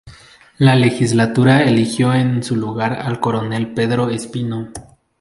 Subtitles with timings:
[0.57, 4.71] La legislatura eligió en su lugar al coronel Pedro Espino.